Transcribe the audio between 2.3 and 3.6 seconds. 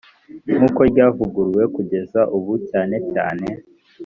ubu cyane cyane